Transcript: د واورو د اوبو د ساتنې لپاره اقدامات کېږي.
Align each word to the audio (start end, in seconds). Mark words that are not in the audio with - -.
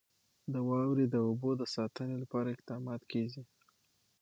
د 0.53 0.55
واورو 0.67 1.05
د 1.13 1.15
اوبو 1.27 1.49
د 1.59 1.63
ساتنې 1.75 2.15
لپاره 2.23 2.53
اقدامات 2.55 3.01
کېږي. 3.11 3.41